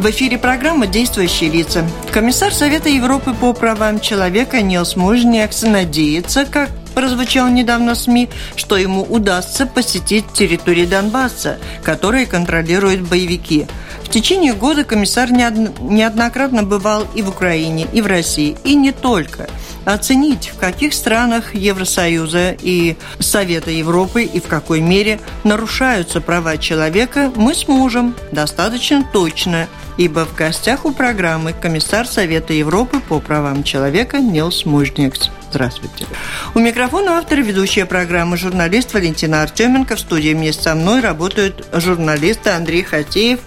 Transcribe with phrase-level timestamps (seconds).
[0.00, 1.86] В эфире программа «Действующие лица».
[2.10, 8.78] Комиссар Совета Европы по правам человека Нилс Мужниакс надеется, как прозвучало недавно в СМИ, что
[8.78, 13.66] ему удастся посетить территории Донбасса, которые контролируют боевики.
[14.02, 19.50] В течение года комиссар неоднократно бывал и в Украине, и в России, и не только–
[19.84, 27.32] оценить, в каких странах Евросоюза и Совета Европы и в какой мере нарушаются права человека,
[27.36, 34.18] мы сможем достаточно точно, ибо в гостях у программы комиссар Совета Европы по правам человека
[34.18, 35.30] Нилс Мужникс.
[35.50, 36.06] Здравствуйте.
[36.54, 39.96] У микрофона автор и ведущая программы журналист Валентина Артеменко.
[39.96, 43.40] В студии вместе со мной работают журналисты Андрей Хатеев,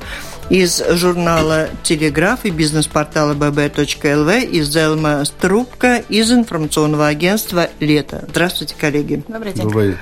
[0.49, 8.25] из журнала «Телеграф» и бизнес-портала bb.lv, из Зелма Струбка, из информационного агентства «Лето».
[8.29, 9.23] Здравствуйте, коллеги.
[9.27, 9.63] Добрый день.
[9.63, 9.97] Добрый.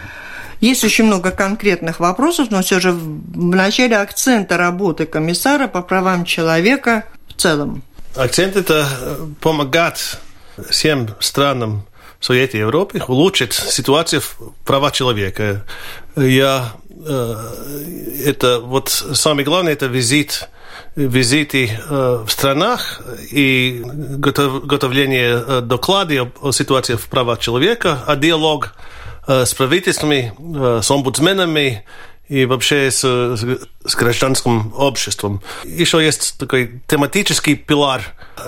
[0.59, 6.23] Есть очень много конкретных вопросов, но все же в начале акцента работы комиссара по правам
[6.23, 7.81] человека в целом.
[8.15, 8.85] Акцент– это
[9.39, 10.19] помогать
[10.69, 11.83] всем странам
[12.21, 15.65] Совете Европы улучшить ситуацию в права человека.
[16.15, 16.73] Я
[17.05, 17.35] Э,
[18.25, 20.49] это вот самое главное это визит
[20.95, 28.15] визиты э, в странах и готов, готовление э, докладов о ситуации в правах человека, а
[28.15, 28.73] диалог
[29.27, 30.33] с правительствами,
[30.81, 31.85] с омбудсменами
[32.31, 35.41] и вообще с, с гражданским обществом.
[35.65, 38.03] Еще есть такой тематический пилар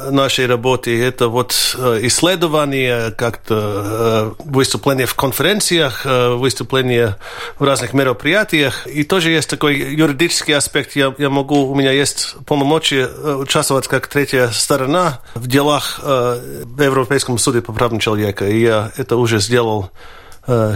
[0.09, 1.03] нашей работы.
[1.03, 7.17] Это вот э, исследование, как-то э, выступление в конференциях, э, выступление
[7.59, 8.87] в разных мероприятиях.
[8.87, 10.95] И тоже есть такой юридический аспект.
[10.95, 17.37] Я, я могу, у меня есть полномочия участвовать как третья сторона в делах в Европейском
[17.37, 18.47] суде по правам человека.
[18.47, 19.91] И я это уже сделал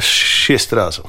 [0.01, 1.01] шесть раз.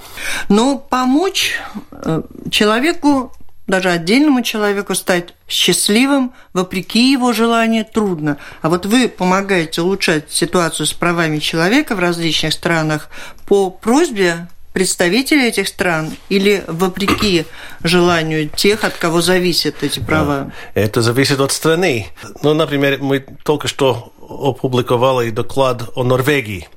[0.49, 1.55] Но помочь
[1.93, 3.33] э, человеку,
[3.67, 8.39] даже отдельному человеку стать счастливым, вопреки его желанию, трудно.
[8.63, 13.09] А вот вы помогаете улучшать ситуацию с правами человека в различных странах
[13.47, 17.47] по просьбе представителей этих стран или вопреки
[17.83, 20.53] желанию тех, от кого зависят эти права?
[20.75, 22.09] Это зависит от страны.
[22.43, 26.69] Ну, например, мы только что опубликовали доклад о Норвегии.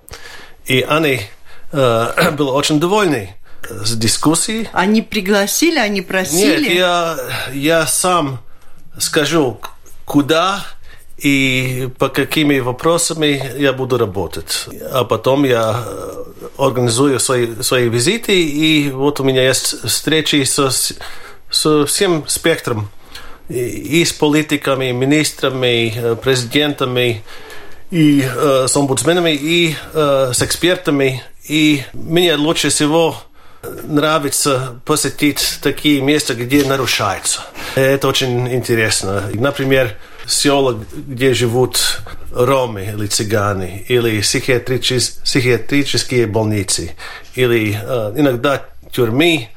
[0.65, 1.21] И они
[1.71, 3.35] э, был очень довольный
[3.69, 4.69] с дискуссией.
[4.73, 6.69] Они пригласили, они просили?
[6.69, 7.17] Нет, я,
[7.53, 8.39] я сам
[8.97, 9.59] скажу,
[10.05, 10.65] куда
[11.17, 14.67] и по какими вопросами я буду работать.
[14.91, 15.83] А потом я
[16.57, 20.69] организую свои, свои визиты, и вот у меня есть встречи со,
[21.49, 22.89] со всем спектром
[23.49, 27.23] и с политиками, министрами, президентами,
[27.91, 33.15] и э, с омбудсменами, и э, с экспертами, и мне лучше всего
[33.83, 37.41] нравится посетить такие места, где нарушается.
[37.75, 39.29] Это очень интересно.
[39.33, 46.95] Например, села, где живут ромы или цыгане, или психиатрические больницы,
[47.35, 49.49] или э, иногда тюрьмы,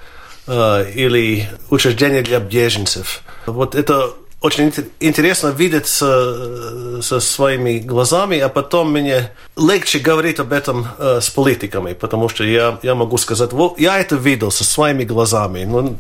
[0.47, 3.23] э, или учреждения для беженцев.
[3.47, 4.15] Вот это
[4.45, 11.21] очень интересно видеть со, со своими глазами, а потом мне легче говорить об этом э,
[11.23, 15.65] с политиками, потому что я, я могу сказать, вот я это видел со своими глазами.
[15.65, 15.97] Но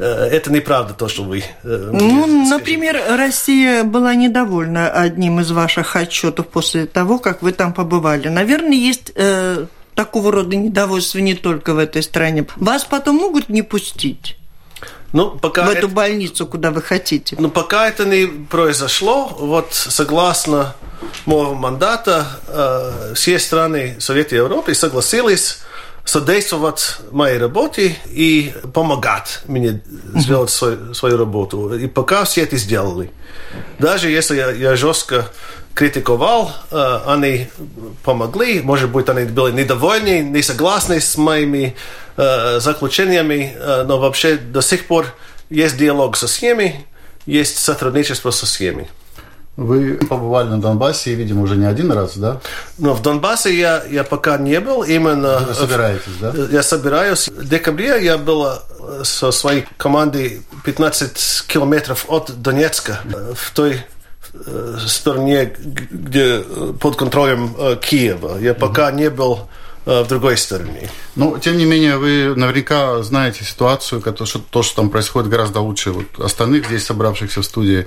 [0.00, 1.44] э, это неправда то, что вы...
[1.62, 7.72] Э, ну, например, Россия была недовольна одним из ваших отчетов после того, как вы там
[7.72, 8.26] побывали.
[8.26, 9.12] Наверное, есть...
[9.14, 12.44] Э, такого рода недовольство не только в этой стране.
[12.56, 14.36] Вас потом могут не пустить?
[15.14, 17.36] Ну, пока в эту это, больницу, куда вы хотите.
[17.38, 20.74] Ну, пока это не произошло, вот согласно
[21.24, 25.60] моего мандата, э, все страны Совета Европы согласились
[26.04, 29.82] содействовать моей работе и помогать мне
[30.16, 31.72] сделать свою, свою работу.
[31.74, 33.12] И пока все это сделали.
[33.78, 35.30] Даже если я, я жестко
[35.74, 36.52] критиковал,
[37.06, 37.48] они
[38.02, 38.60] помогли.
[38.62, 41.74] Может быть, они были недовольны, не согласны с моими
[42.16, 43.56] заключениями,
[43.86, 45.06] но вообще до сих пор
[45.50, 46.86] есть диалог со всеми,
[47.26, 48.88] есть сотрудничество со всеми.
[49.56, 52.40] Вы побывали на Донбассе, видимо, уже не один раз, да?
[52.76, 54.82] Но в Донбассе я, я пока не был.
[54.82, 56.32] Именно Вы собираетесь, да?
[56.50, 57.28] Я собираюсь.
[57.28, 58.48] В декабре я был
[59.04, 62.98] со своей командой 15 километров от Донецка,
[63.36, 63.80] в той
[64.88, 65.52] стороне,
[65.90, 68.38] где э, под контролем э, Киева.
[68.38, 69.48] Я пока не был
[69.86, 70.88] в другой стороне.
[71.14, 75.90] Но, тем не менее, вы наверняка знаете ситуацию, что, то, что там происходит, гораздо лучше
[75.90, 77.86] вот остальных здесь собравшихся в студии.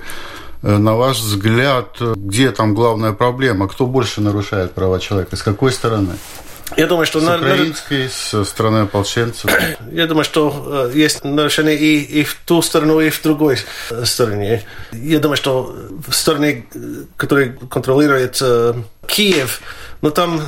[0.62, 3.66] На ваш взгляд, где там главная проблема?
[3.66, 5.34] Кто больше нарушает права человека?
[5.34, 6.14] С какой стороны?
[6.76, 7.20] Я думаю, что...
[7.20, 9.50] С на, украинской, с стороны ополченцев.
[9.92, 13.58] Я думаю, что э, есть нарушения и, и в ту сторону, и в другой
[13.90, 14.64] э, стороне.
[14.92, 15.74] Я думаю, что
[16.06, 18.74] в стороне, э, которая контролирует э,
[19.06, 19.60] Киев,
[20.02, 20.42] но там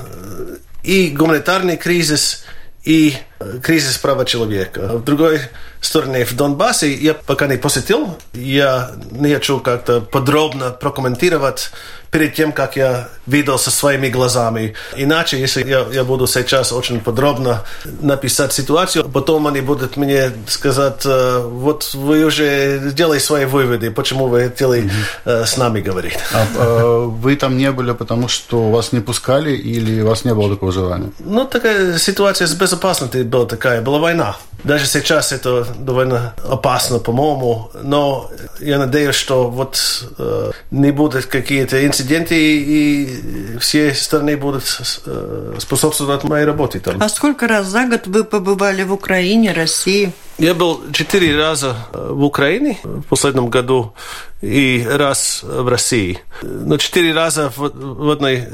[0.83, 2.45] и гуманитарный кризис,
[2.85, 3.15] и
[3.63, 4.99] кризис права человека.
[4.99, 5.41] В другой
[5.81, 11.71] стороне, в Донбассе, я пока не посетил, я не хочу как-то подробно прокомментировать
[12.11, 14.75] перед тем, как я видел со своими глазами.
[14.97, 17.65] Иначе, если я, я буду сейчас очень подробно
[18.01, 24.27] написать ситуацию, потом они будут мне сказать, э, вот вы уже сделали свои выводы, почему
[24.27, 24.91] вы хотели
[25.25, 25.47] mm-hmm.
[25.47, 26.19] с нами говорить.
[26.35, 30.35] А, а вы там не были, потому что вас не пускали или у вас не
[30.35, 31.11] было такого желания?
[31.21, 34.37] Ну, такая ситуация с безопасностью была такая, была война.
[34.65, 38.31] Даже сейчас это довольно опасно, по-моему, но
[38.61, 44.65] я надеюсь, что вот э, не будут какие-то инциденты и все стороны будут
[45.07, 47.03] э, способствовать моей работе там.
[47.03, 50.13] А сколько раз за год вы побывали в Украине, России?
[50.41, 53.93] Я был четыре раза э, в Украине в последнем году
[54.41, 56.19] и раз в России.
[56.41, 58.49] Но четыре раза в, в одной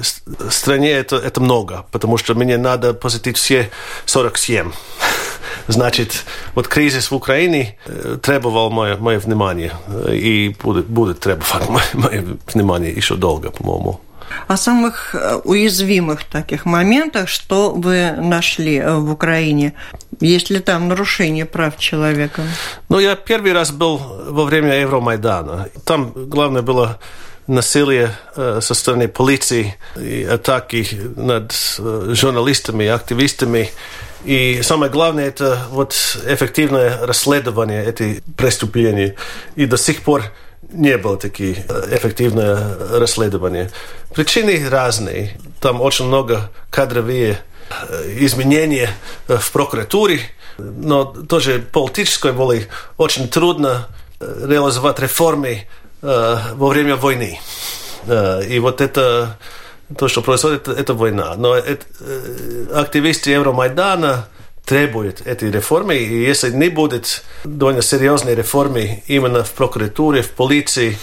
[0.51, 3.71] стране это, это много, потому что мне надо посетить все
[4.05, 4.73] 47.
[5.69, 6.25] Значит,
[6.57, 11.85] вот кризис в Украине э, требовал мое, мое внимание э, и будет, будет требовать мое,
[11.93, 14.01] мое внимание еще долго, по-моему.
[14.49, 19.73] О самых э, уязвимых таких моментах, что вы нашли в Украине?
[20.21, 22.43] Есть ли там нарушение прав человека?
[22.89, 25.69] Ну, я первый раз был во время Евромайдана.
[25.85, 26.99] Там главное было
[27.47, 30.87] насилие со стороны полиции и атаки
[31.17, 31.53] над
[32.17, 33.71] журналистами, активистами.
[34.25, 35.93] И самое главное– это вот
[36.27, 39.15] эффективное расследование этих преступлений.
[39.55, 40.25] И до сих пор
[40.73, 43.71] не было таких э, эффективное расследование.
[44.15, 45.39] Причины разные.
[45.61, 47.39] Там очень много кадровые
[47.89, 48.91] э, изменения
[49.29, 50.21] э, в прокуратуре,
[50.59, 52.67] но тоже политической волей
[52.97, 53.89] очень трудно
[54.21, 55.67] реализовать реформы
[56.01, 57.39] во время войны.
[58.49, 59.37] И вот это
[59.99, 61.35] то, что происходит, это, война.
[61.37, 61.85] Но это,
[62.75, 64.29] активисты Евромайдана
[64.67, 70.99] требуют этой реформы, и если не будет довольно серьезной реформы именно в прокуратуре, в полиции,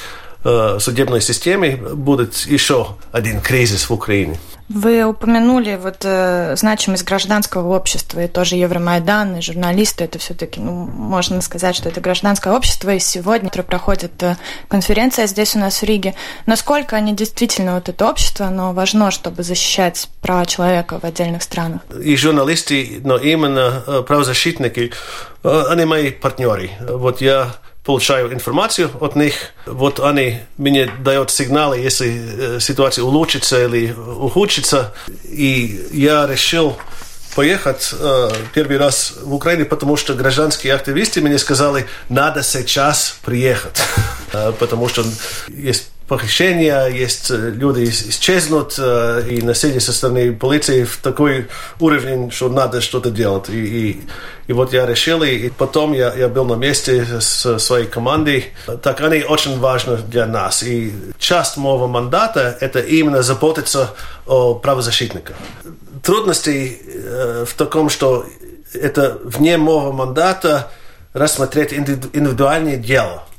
[0.79, 4.37] судебной системе, будет еще один кризис в Украине.
[4.73, 10.03] Вы упомянули вот э, значимость гражданского общества и тоже Евромайдан, и журналисты.
[10.05, 12.89] Это все-таки, ну, можно сказать, что это гражданское общество.
[12.89, 14.35] И сегодня проходит э,
[14.67, 16.15] конференция здесь у нас в Риге.
[16.47, 21.81] Насколько они действительно, вот это общество, оно важно, чтобы защищать права человека в отдельных странах?
[22.03, 24.91] И журналисты, но именно э, правозащитники,
[25.43, 26.71] э, они мои партнеры.
[26.81, 27.53] Вот я
[27.83, 29.33] получаю информацию от них.
[29.65, 34.93] Вот они мне дают сигналы, если э, ситуация улучшится или ухудшится.
[35.23, 36.77] И я решил
[37.35, 43.81] поехать э, первый раз в Украину, потому что гражданские активисты мне сказали, надо сейчас приехать,
[44.33, 45.03] э, потому что
[45.49, 51.47] есть похищения, есть э, люди исчезнут, э, и насилие со стороны полиции в такой
[51.79, 53.49] уровень, что надо что-то делать.
[53.49, 54.01] И, и,
[54.47, 58.53] и вот я решил, и потом я, я был на месте с своей командой.
[58.81, 60.63] Так они очень важны для нас.
[60.63, 63.91] И часть моего мандата– это именно заботиться
[64.25, 65.35] о правозащитниках.
[66.01, 68.25] Трудности э, в таком, что
[68.73, 70.71] это вне моего мандата
[71.13, 73.23] рассмотреть индивидуальные дела–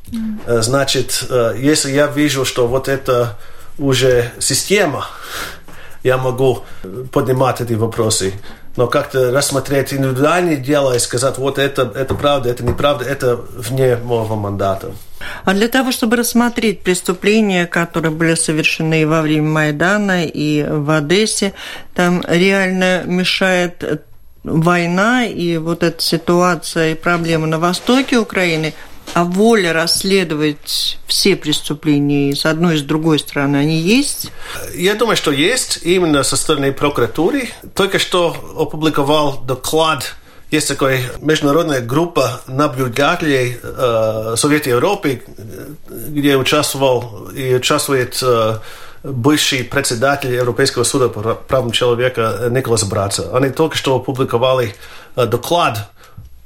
[0.46, 3.38] Э, значит, э, если я вижу, что вот это
[3.78, 5.06] уже система,
[6.02, 6.64] я могу
[7.12, 8.32] поднимать эти вопросы.
[8.76, 13.96] Но как-то рассмотреть индивидуальные дела и сказать, вот это, это правда, это неправда, это вне
[13.96, 14.90] моего мандата.
[15.44, 21.52] А для того, чтобы рассмотреть преступления, которые были совершены во время Майдана и в Одессе,
[21.94, 24.04] там реально мешает
[24.42, 28.74] война и вот эта ситуация и проблемы на востоке Украины–
[29.12, 34.32] а воля расследовать все преступления с одной и с другой стороны, они есть?
[34.74, 37.50] Я думаю, что есть именно со стороны прокуратуры.
[37.74, 40.16] Только что опубликовал доклад
[40.54, 45.22] есть такая международная группа наблюдателей э, Совета Европы,
[45.88, 48.58] где участвовал и участвует э,
[49.02, 53.36] бывший председатель Европейского суда по правам человека Николас Браца.
[53.36, 54.76] Они только что опубликовали
[55.16, 55.90] э, доклад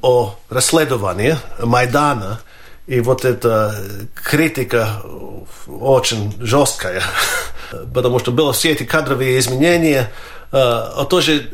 [0.00, 2.40] о расследовании Майдана
[2.88, 3.74] И вот эта
[4.14, 5.02] критика
[5.68, 7.02] очень жесткая,
[7.94, 10.10] потому что было все эти кадровые изменения,
[10.50, 11.50] а тоже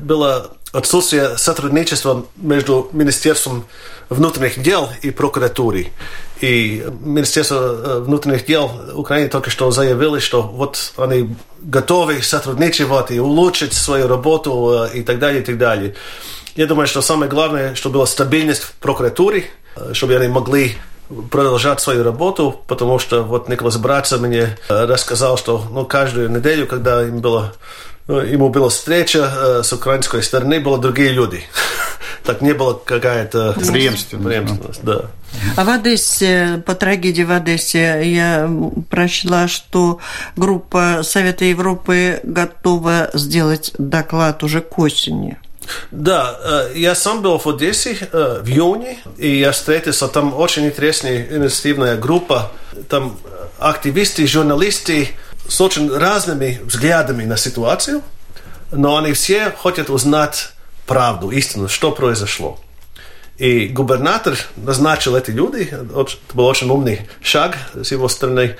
[0.00, 3.66] было отсутствие сотрудничества между Министерством
[4.08, 5.92] внутренних дел и прокуратурой.
[6.40, 13.74] И Министерство внутренних дел Украины только что заявило, что вот они готовы сотрудничать и улучшить
[13.74, 15.94] свою работу и так далее, и так далее.
[16.56, 19.50] Я думаю, что самое главное, чтобы была стабильность в прокуратуре,
[19.92, 20.76] чтобы они могли
[21.30, 27.02] продолжать свою работу, потому что вот Николас Братца мне рассказал, что ну, каждую неделю, когда
[27.02, 27.54] им было,
[28.06, 31.42] ему была встреча с украинской стороны, были другие люди.
[32.24, 34.26] Так не было какая-то преемственность.
[34.28, 35.06] преемственность да.
[35.56, 38.50] А в Одессе, по трагедии в Одессе, я
[38.90, 39.98] прочла, что
[40.36, 45.38] группа Совета Европы готова сделать доклад уже к осени.
[45.90, 51.96] Да, я сам был в Одессе в июне, и я встретился, там очень интересная инициативная
[51.96, 52.52] группа,
[52.88, 53.18] там
[53.58, 55.10] активисты, журналисты
[55.48, 58.02] с очень разными взглядами на ситуацию,
[58.70, 60.50] но они все хотят узнать
[60.86, 62.58] правду, истину, что произошло.
[63.38, 68.56] И губернатор назначил эти люди, это был очень умный шаг с его стороны.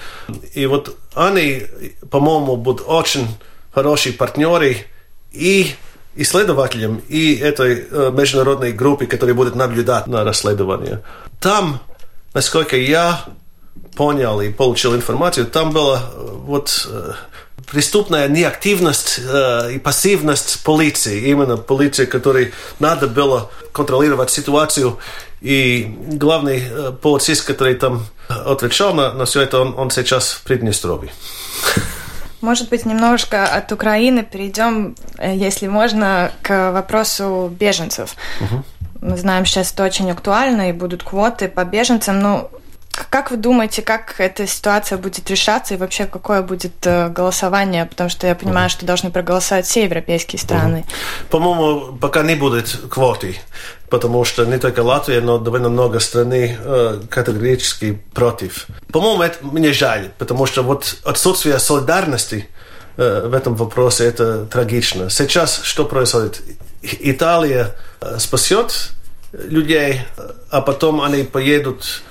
[0.54, 1.66] И вот они,
[2.10, 3.26] по-моему, будут очень
[3.74, 4.86] хорошие партнеры
[5.32, 5.74] и
[6.18, 11.02] исследователям и этой э, международной группе, которая будет наблюдать на расследование.
[11.40, 11.80] Там,
[12.34, 13.24] насколько я
[13.96, 17.12] понял и получил информацию, там была э, вот э,
[17.70, 24.98] преступная неактивность э, и пассивность полиции, именно полиции, которой надо было контролировать ситуацию.
[25.40, 30.42] И главный э, полицист, который там отвечал на, на все это, он, он сейчас в
[30.42, 31.12] Приднестровье.
[32.40, 38.14] Может быть, немножко от Украины перейдем, если можно, к вопросу беженцев.
[38.40, 38.64] Угу.
[39.00, 42.20] Мы знаем, сейчас это очень актуально, и будут квоты по беженцам.
[42.20, 42.50] Но
[43.10, 47.86] как вы думаете, как эта ситуация будет решаться и вообще какое будет голосование?
[47.86, 50.84] Потому что я понимаю, что должны проголосовать все европейские страны.
[51.30, 53.36] По-моему, пока не будет квоты,
[53.90, 58.66] потому что не только Латвия, но довольно много страны э, категорически против.
[58.92, 62.48] По-моему, это мне жаль, потому что вот отсутствие солидарности
[62.96, 65.10] э, в этом вопросе это трагично.
[65.10, 66.42] Сейчас что происходит?
[66.82, 67.74] Италия
[68.18, 68.90] спасет
[69.32, 70.02] людей,
[70.50, 72.02] а потом они поедут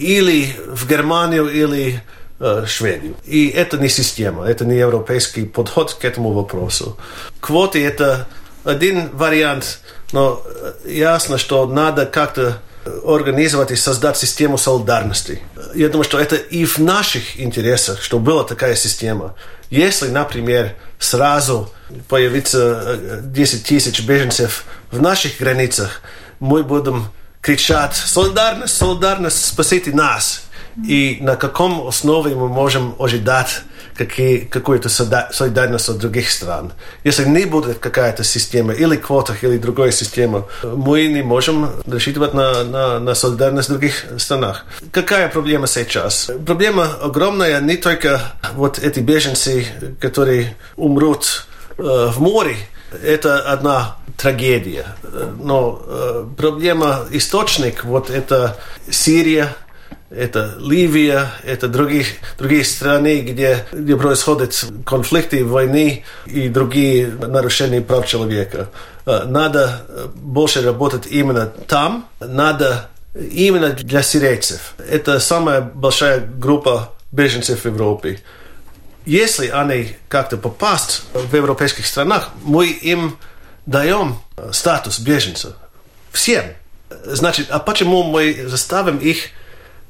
[0.00, 2.02] или в Германию, или
[2.40, 3.14] э, Шведию.
[3.26, 6.96] И это не система, это не европейский подход к этому вопросу.
[7.40, 8.26] Квоты– это
[8.64, 9.80] один вариант,
[10.12, 10.42] но
[10.84, 12.62] ясно, что надо как-то
[13.04, 15.42] организовать и создать систему солидарности.
[15.74, 19.34] Я думаю, что это и в наших интересах, чтобы была такая система.
[19.68, 21.70] Если, например, сразу
[22.08, 26.00] появится 10 тысяч беженцев в наших границах,
[26.40, 27.08] мы будем
[27.40, 30.42] кричат «Солидарность, солидарность, спасите нас!»
[30.86, 33.62] И на каком основе мы можем ожидать
[33.96, 36.72] какие, какую-то солидарность от других стран.
[37.04, 42.64] Если не будет какая-то система, или квотах, или другая система, мы не можем рассчитывать на,
[42.64, 44.64] на, на солидарность в других странах.
[44.90, 46.30] Какая проблема сейчас?
[46.46, 48.20] Проблема огромная не только
[48.54, 49.66] вот эти беженцы,
[50.00, 52.56] которые умрут э, в море,
[53.02, 54.86] это одна трагедия.
[55.38, 58.58] Но э, проблема источник, вот это
[58.90, 59.56] Сирия,
[60.10, 62.04] это Ливия, это другие,
[62.38, 68.68] другие страны, где, где происходят конфликты, войны и другие нарушения прав человека.
[69.06, 69.82] Э, надо
[70.14, 74.74] больше работать именно там, надо именно для сирийцев.
[74.88, 78.20] Это самая большая группа беженцев в Европе
[79.10, 83.18] если они как-то попасть в европейских странах, мы им
[83.66, 84.18] даем
[84.52, 85.56] статус беженца.
[86.12, 86.44] Всем.
[87.04, 89.30] Значит, а почему мы заставим их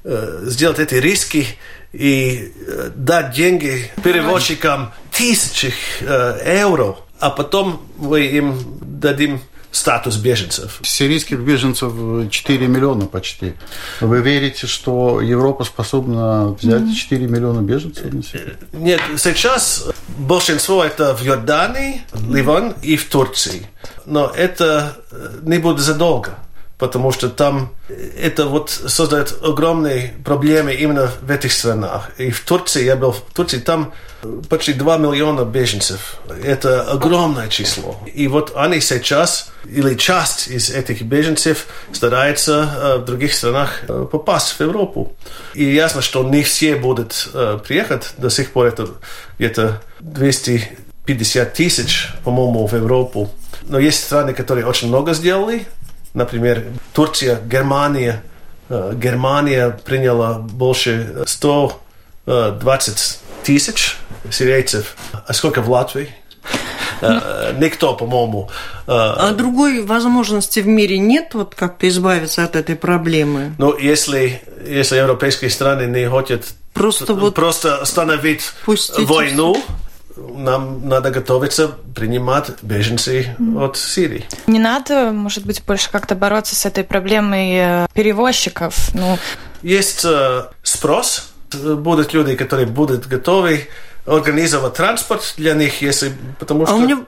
[0.05, 1.47] э, сделать эти риски
[1.93, 10.81] и э, дать деньги переводчикам тысячи э, евро, а потом мы им дадим статус беженцев.
[10.83, 11.93] Сирийских беженцев
[12.31, 13.55] 4 миллиона почти.
[14.00, 18.07] Вы верите, что Европа способна взять 4 миллиона беженцев?
[18.73, 23.67] Нет, сейчас большинство это в Иордании, Ливан и в Турции.
[24.07, 24.97] Но это
[25.43, 26.37] не будет задолго
[26.81, 27.73] потому что там
[28.19, 32.11] это вот создает огромные проблемы именно в этих странах.
[32.19, 33.93] И в Турции, я был в Турции, там
[34.49, 36.17] почти 2 миллиона беженцев.
[36.43, 37.97] Это огромное число.
[38.13, 44.61] И вот они сейчас, или часть из этих беженцев старается в других странах попасть в
[44.61, 45.15] Европу.
[45.55, 47.29] И ясно, что не все будут
[47.67, 48.15] приехать.
[48.19, 48.89] До сих пор это
[49.39, 53.31] где-то 250 тысяч, по-моему, в Европу.
[53.63, 55.67] Но есть страны, которые очень много сделали,
[56.14, 58.23] Например, Турция, Германия,
[58.69, 63.97] Германия приняла больше 120 тысяч
[64.31, 64.97] сирийцев.
[65.26, 66.09] А сколько в Латвии?
[67.02, 68.50] Никто, по-моему.
[68.87, 73.55] А другой возможности в мире нет вот как-то избавиться от этой проблемы?
[73.59, 79.57] Ну, если, если европейские страны не хотят Просто вот просто остановить войну,
[80.29, 84.27] нам надо готовиться принимать беженцев от Сирии.
[84.47, 88.95] Не надо, может быть, больше как-то бороться с этой проблемой э, перевозчиков.
[88.95, 89.19] Ну,
[89.62, 93.69] Есть э, спрос, будут люди, которые будут готовы
[94.07, 97.05] организовать транспорт для них, если потому что А у меня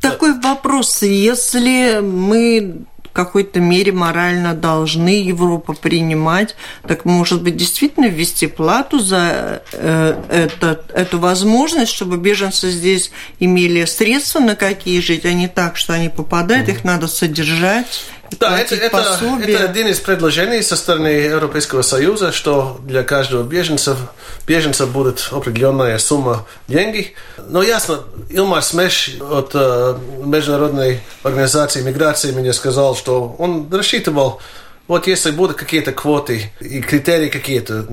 [0.00, 1.02] такой вопрос.
[1.02, 6.56] Если мы в какой-то мере морально должны Европу принимать,
[6.88, 13.84] так может быть действительно ввести плату за э, это, эту возможность, чтобы беженцы здесь имели
[13.84, 18.06] средства на какие жить, а не так, что они попадают, их надо содержать.
[18.38, 23.96] Да, это, это, это один из предложений со стороны Европейского Союза, что для каждого беженца,
[24.46, 27.12] беженца будет определенная сумма денег.
[27.48, 34.40] Но ясно, Илмар Смеш от э, Международной организации миграции мне сказал, что он рассчитывал,
[34.88, 37.86] вот если будут какие-то квоты и критерии какие-то,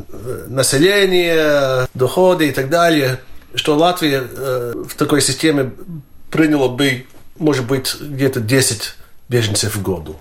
[0.47, 3.19] население, доходы и так далее,
[3.55, 5.71] что Латвия э, в такой системе
[6.29, 7.05] приняла бы,
[7.37, 8.95] может быть, где-то 10
[9.27, 10.17] беженцев в году.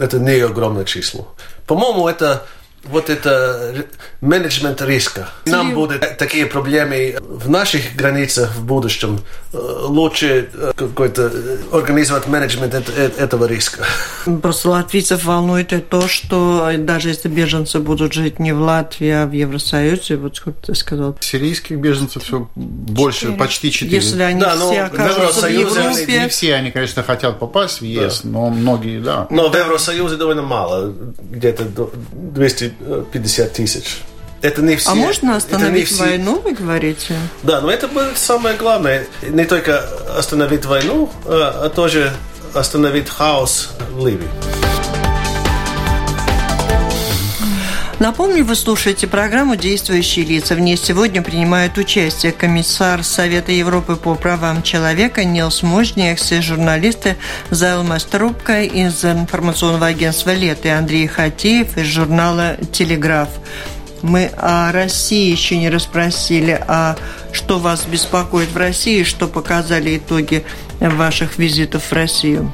[0.00, 1.28] Это не огромное число.
[1.66, 2.46] По-моему, это
[2.84, 3.86] вот это
[4.20, 5.28] менеджмент риска.
[5.46, 9.20] Нам будут такие проблемы в наших границах в будущем.
[9.52, 13.84] Э, Лучше э, какой-то э, организовать менеджмент эт- этого риска.
[14.42, 19.26] Просто латвийцев волнует и то, что даже если беженцы будут жить не в Латвии, а
[19.26, 23.38] в Евросоюзе, вот сколько ты сказал, Сирийских беженцев все больше, Четыре.
[23.38, 23.96] почти четыре.
[23.96, 27.80] если они Да, но все окажутся в Евросоюзе Европе, Не все они, конечно, хотят попасть
[27.80, 29.26] в ЕС, но многие, да.
[29.30, 30.92] Но в Евросоюзе довольно мало,
[31.30, 31.90] где-то до
[32.80, 33.98] 250 тысяч.
[34.42, 34.90] Это не все.
[34.90, 37.14] а можно остановить все- войну, вы говорите?
[37.42, 39.06] Да, но это будет самое главное.
[39.22, 39.80] Не только
[40.16, 42.12] остановить войну, а а тоже
[42.54, 44.28] остановить хаос в Ливии.
[48.00, 50.54] Напомню, вы слушаете программу «Действующие лица».
[50.54, 57.18] В ней сегодня принимают участие комиссар Совета Европы по правам человека Нилс Можниакс и журналисты
[57.50, 63.28] Зайлма Струбка из информационного агентства «Лет» и Андрей Хатеев из журнала «Телеграф».
[64.00, 66.96] Мы о России еще не расспросили, а
[67.32, 70.46] что вас беспокоит в России, что показали итоги
[70.80, 72.50] ваших визитов в Россию?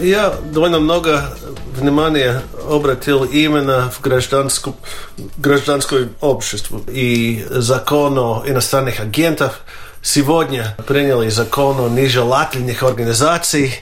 [0.00, 1.36] Я довольно много
[1.76, 4.76] внимания обратил именно в гражданскую,
[5.36, 9.60] гражданское общество и закон о иностранных агентах.
[10.02, 13.72] Сегодня приняли закон о нежелательных организациях.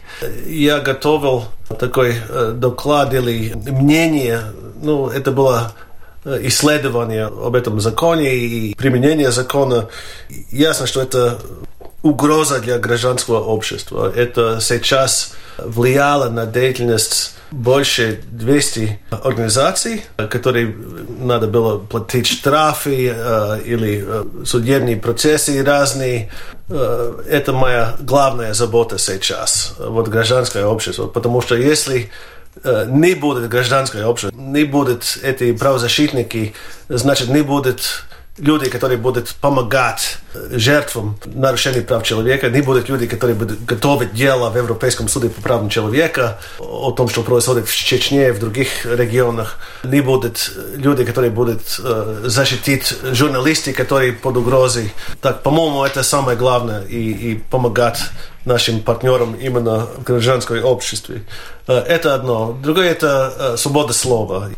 [0.46, 1.44] Я готовил
[1.78, 2.16] такой
[2.54, 4.42] доклад или мнение.
[4.82, 5.72] Ну, это было
[6.24, 9.88] исследование об этом законе и применение закона.
[10.50, 11.38] Ясно, что это
[12.02, 14.12] угроза для гражданского общества.
[14.14, 20.74] Это сейчас влияло на деятельность больше 200 организаций, которые
[21.18, 26.30] надо было платить штрафы э, или э, судебные процессы разные.
[26.68, 31.08] Э, это моя главная забота сейчас, вот гражданское общество.
[31.08, 32.10] Потому что если
[32.62, 36.54] э, не будет гражданское общество, не будут эти правозащитники,
[36.88, 38.04] значит, не будет
[38.40, 40.18] люди, которые будут помогать
[40.50, 45.40] жертвам нарушений прав человека, не будут люди, которые будут готовить дело в Европейском суде по
[45.42, 51.04] правам человека о том, что происходит в Чечне и в других регионах, не будут люди,
[51.04, 54.92] которые будут э, защитить журналисты, которые под угрозой.
[55.20, 58.00] Так, по-моему, это самое главное и, и помогать
[58.44, 61.24] нашим партнерам именно в гражданском обществе.
[61.66, 62.56] Э, Это одно.
[62.62, 64.50] Другое– это э, свобода слова.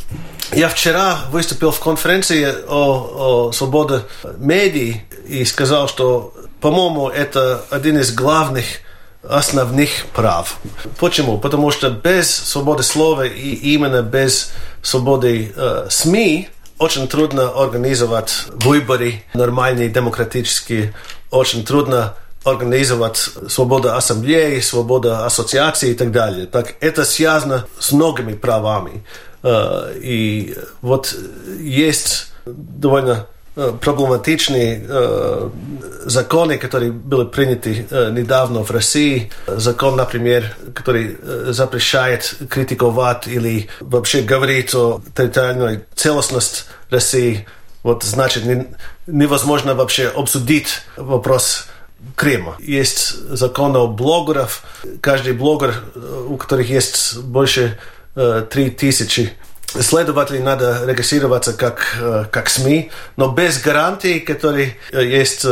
[0.53, 4.03] Я вчера выступил в конференции о, о свободе
[4.39, 8.65] медий и сказал, что, по-моему, это один из главных
[9.23, 10.59] основных прав.
[10.99, 11.39] Почему?
[11.39, 19.23] Потому что без свободы слова и именно без свободы э, СМИ очень трудно организовать выборы
[19.35, 20.95] нормальные, демократические.
[21.31, 22.15] Очень трудно
[22.45, 23.17] организовать
[23.49, 26.47] свободу ассамблеи, свободу ассоциации и так далее.
[26.47, 29.05] Так это связано с многими правами.
[29.43, 31.15] Э, И вот
[31.59, 33.27] есть довольно
[33.57, 35.51] э, проблематичные э,
[36.07, 39.31] законы, которые были приняты недавно в России.
[39.47, 41.17] Закон, например, который
[41.53, 47.47] запрещает критиковать или вообще говорить о территориальной целостности России.
[47.85, 48.67] Вот значит, не-
[49.07, 51.67] невозможно вообще обсудить вопрос
[52.15, 52.57] Крыма.
[52.61, 54.63] Есть закон о блогерах.
[55.01, 57.79] Каждый блогер, э, у которых есть больше
[58.15, 59.33] э, три тысячи
[59.67, 65.47] следователей надо регистрироваться как, э, как СМИ, но без гарантий, которые есть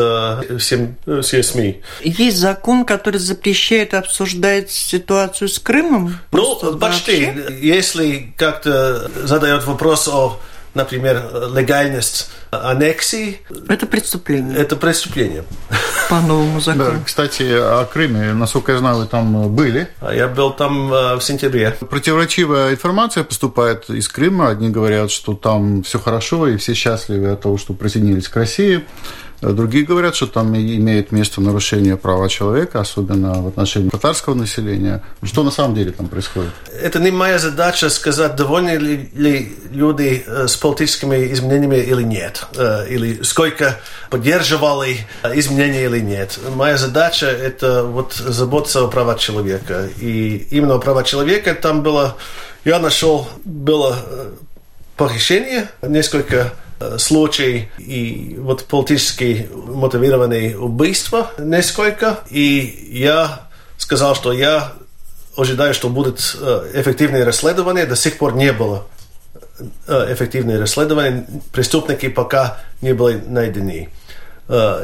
[0.59, 1.81] всем, все СМИ.
[2.03, 6.19] Есть закон, который запрещает обсуждать ситуацию с Крымом?
[6.33, 7.27] Ну, почти.
[7.27, 7.59] Вообще?
[7.63, 10.39] Если как-то задает вопрос о
[10.75, 13.41] например, легальность аннексии.
[13.69, 14.57] Это преступление.
[14.57, 15.45] Это преступление.
[16.09, 16.93] По новому закону.
[16.93, 19.89] Да, кстати, о Крыме, насколько я знаю, вы там были.
[20.01, 21.77] А я был там э, в сентябре.
[21.89, 24.49] Противоречивая информация поступает из Крыма.
[24.49, 28.85] Одни говорят, что там все хорошо и все счастливы от того, что присоединились к России.
[29.41, 35.03] Другие говорят, что там имеет место нарушение права человека, особенно в отношении татарского населения.
[35.23, 36.51] Что на самом деле там происходит?
[36.83, 42.40] Это не моя задача сказать, довольны ли, ли люди э, с политическими изменениями или нет,
[42.55, 46.39] э, или сколько поддерживали изменения или нет.
[46.55, 49.89] Моя задача– это вот заботиться о правах человека.
[49.99, 52.17] И именно о правах человека там было,
[52.65, 54.31] я нашел, было э,
[54.97, 62.21] похищение, несколько Э, случай и вот политически мотивированные убийства несколько.
[62.31, 64.73] И я сказал, что я
[65.37, 67.85] ожидаю, что будет э, эффективное расследование.
[67.85, 68.87] До сих пор не было
[69.87, 71.27] э, эффективное расследование.
[71.53, 73.89] Преступники пока не были найдены.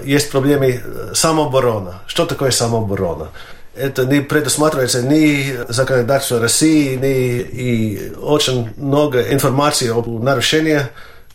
[0.05, 0.81] Есть проблемы
[1.13, 1.95] самообороны.
[2.07, 3.31] Что такое самооборона?
[3.77, 10.83] это не предусматривается ни законодательством России, ни и очень много информации об нарушении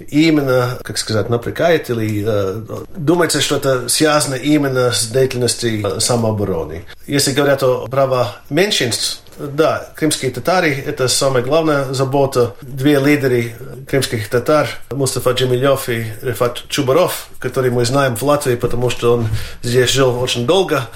[0.10, 6.86] именно, как сказать, напрягает или э, думается, что это связано именно с деятельностью э, самообороны.
[7.06, 12.56] Если говорят о правах меньшинств, да, крымские татары– это самая главная забота.
[12.62, 13.54] Две лидеры
[13.88, 19.28] крымских татар, Мустафа Джамилев и Рефат Чубаров, которые мы знаем в Латвии, потому что он
[19.62, 20.88] здесь жил очень долго,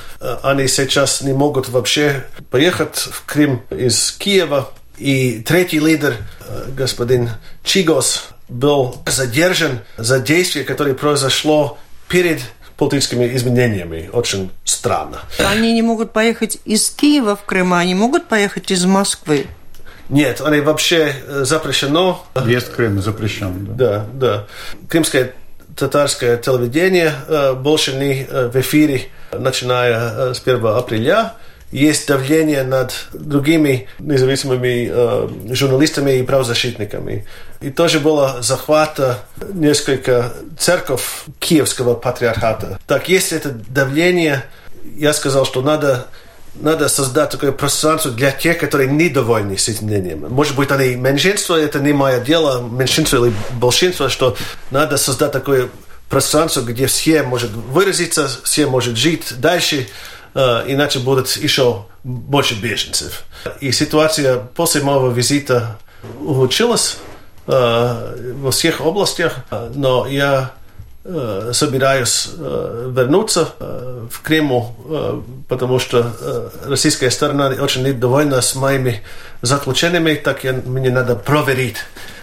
[0.44, 4.70] они сейчас не могут вообще поехать в Крым из Киева.
[4.98, 6.16] И третий лидер,
[6.70, 7.30] господин
[7.64, 11.78] Чигос, был задержан за действие, которое произошло
[12.08, 12.40] перед
[12.78, 14.10] политическими изменениями.
[14.12, 15.22] Очень странно.
[15.40, 19.48] Они не могут поехать из Киева в Крым, а они могут поехать из Москвы.
[20.10, 22.26] Нет, они вообще э, запрещено.
[22.36, 23.76] Въезд в Крым запрещен.
[23.76, 24.06] Да, да.
[24.14, 24.48] да.
[24.88, 25.34] Крымское
[25.76, 31.34] татарское телевидение э, больше не э, в эфире, начиная с 1 апреля
[31.76, 37.26] есть давление над другими независимыми э, журналистами и правозащитниками.
[37.60, 39.20] И тоже было захвата
[39.54, 42.80] несколько церков Киевского патриархата.
[42.88, 44.46] Так, если это давление,
[44.96, 46.08] я сказал, что надо
[46.58, 50.26] надо создать такое пространство для тех, которые недовольны с изменением.
[50.30, 54.38] Может быть, они меньшинство, это не мое дело, меньшинство или большинство, что
[54.72, 55.68] надо создать такое
[56.10, 59.88] пространство, где все может выразиться, все может жить дальше,
[60.36, 63.24] иначе будет еще больше беженцев.
[63.62, 65.78] И ситуация после моего визита
[66.20, 66.98] улучшилась
[67.48, 69.38] э, во всех областях,
[69.74, 70.52] но я
[71.06, 74.76] э, собираюсь вернуться в Крыму,
[75.48, 79.02] потому что российская сторона очень недовольна с моими
[79.42, 81.78] заключениями, так я, мне надо проверить.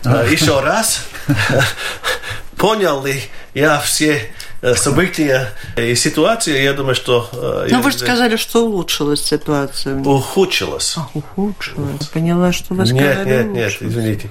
[0.05, 1.03] Еще раз,
[2.57, 3.22] понял ли
[3.55, 7.29] я все Э, события и ситуации, я думаю, что...
[7.33, 9.96] Э, Но вы же сказали, что улучшилась ситуация.
[9.96, 10.94] Ухудшилась.
[10.96, 12.07] А, ухудшилась.
[12.07, 14.31] Поняла, что вы сказали Нет, нет, нет, извините.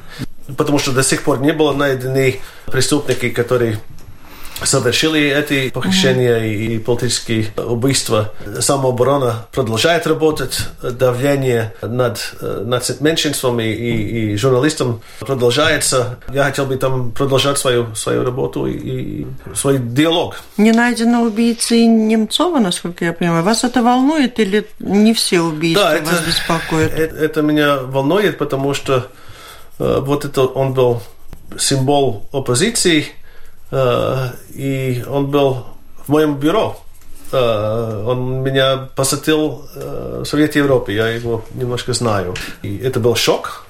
[0.57, 3.79] Потому что до сих пор не было найдены преступники, которые
[4.63, 6.75] совершили эти похищения mm-hmm.
[6.75, 8.33] и политические убийства.
[8.59, 16.19] Самооборона продолжает работать, давление над, над меньшинством и, и, и журналистом продолжается.
[16.33, 20.37] Я хотел бы там продолжать свою, свою работу и, и свой диалог.
[20.57, 23.43] Не найдено убийцы Немцова, насколько я понимаю.
[23.43, 26.93] Вас это волнует или не все убийства да, это, вас беспокоят?
[26.93, 29.07] Это, это меня волнует, потому что
[29.79, 31.01] э, вот это он был
[31.57, 33.20] символ оппозиции– Э,
[33.71, 35.65] и он был
[36.05, 36.77] в моем бюро.
[37.31, 42.35] Э, он меня посетил э, в Совете Европы, я его немножко знаю.
[42.61, 43.65] И это был шок.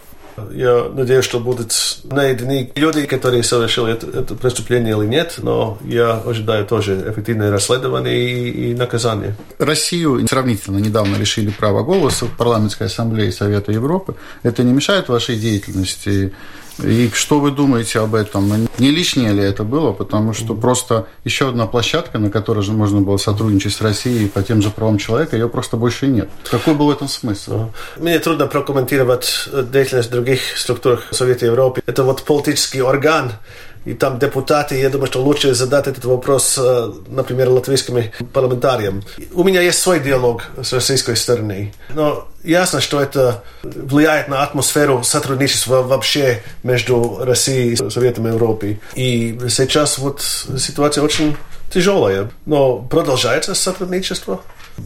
[0.52, 1.74] Я надеюсь, что будут
[2.06, 8.18] найдены люди, которые совершили это, это преступление или нет, но я ожидаю тоже эффективное расследование
[8.18, 9.36] и, и наказание.
[9.60, 14.16] Россию сравнительно недавно лишили права голоса в парламентской ассамблее Совета Европы.
[14.42, 16.34] Это не мешает вашей деятельности
[16.84, 18.68] и что вы думаете об этом?
[18.78, 19.92] Не лишнее ли это было?
[19.92, 24.42] Потому что просто еще одна площадка, на которой же можно было сотрудничать с Россией по
[24.42, 26.30] тем же правам человека, ее просто больше нет.
[26.50, 27.70] Какой был в этом смысл?
[27.98, 31.82] Мне трудно прокомментировать деятельность других структур Совета Европы.
[31.86, 33.34] Это вот политический орган,
[33.86, 39.04] И там депутаты, я думаю, что лучше задать этот вопрос, э, например, латвийским парламентариям.
[39.34, 45.04] У меня есть свой диалог с российской стороны, но ясно, что это влияет на атмосферу
[45.04, 48.80] сотрудничества вообще между Россией и Советом Европы.
[48.94, 51.36] И сейчас вот ситуация очень
[51.74, 54.42] тяжелая, но продолжается сотрудничество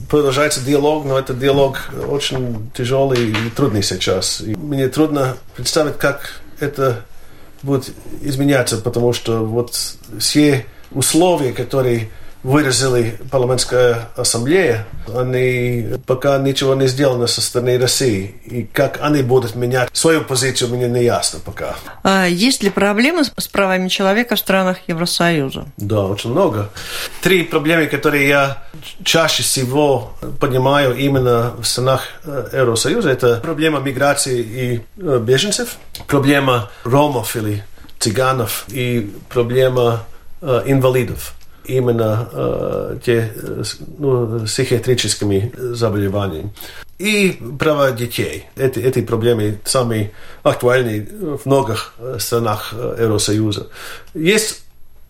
[0.10, 1.78] продолжается диалог, но этот диалог
[2.08, 4.42] очень тяжелый и трудный сейчас.
[4.42, 7.06] И мне трудно представить, как это
[7.66, 9.76] будет изменяться, потому что вот
[10.20, 12.10] все условия, которые
[12.46, 18.36] выразили парламентская ассамблея, они пока ничего не сделано со стороны России.
[18.46, 21.76] И как они будут менять свою позицию, мне не ясно пока.
[22.04, 25.66] А есть ли проблемы с правами человека в странах Евросоюза?
[25.78, 26.70] Да, очень много.
[27.22, 28.64] Три проблемы, которые я
[29.04, 36.70] чаще всего понимаю именно в странах э, Евросоюза, это проблема миграции и э, беженцев, проблема
[36.84, 37.64] ромов или
[37.98, 40.04] цыганов и проблема
[40.42, 41.34] э, инвалидов
[41.68, 43.34] именно э, те
[43.98, 46.54] ну, психиатрическими заболеваниями.
[46.98, 48.46] И права детей.
[48.56, 50.12] Эти, эти проблемы самые
[50.44, 51.08] актуальные
[51.44, 53.68] в многих странах Евросоюза.
[54.14, 54.64] Есть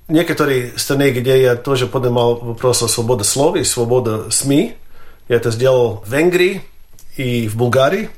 [0.08, 4.76] некоторые страны, где я тоже поднимал вопрос о свободе слова и свободе СМИ.
[5.30, 6.62] Я это сделал в Венгрии
[7.18, 8.10] и в Болгарии.